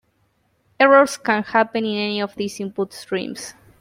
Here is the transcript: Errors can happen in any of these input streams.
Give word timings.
Errors 0.79 1.15
can 1.17 1.43
happen 1.43 1.85
in 1.85 1.95
any 1.95 2.21
of 2.21 2.33
these 2.33 2.59
input 2.59 2.91
streams. 2.91 3.53